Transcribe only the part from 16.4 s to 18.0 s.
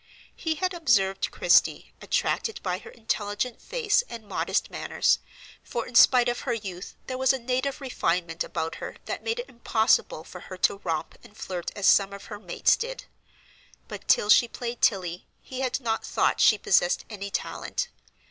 she possessed any talent.